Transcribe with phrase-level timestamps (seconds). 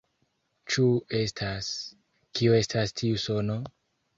[0.75, 0.85] Ĉu
[1.19, 1.69] estas...
[2.41, 3.63] kio estas tiu sono?